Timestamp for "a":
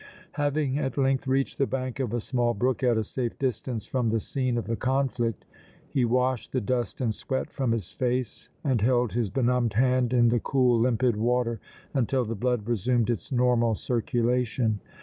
2.11-2.19, 2.97-3.03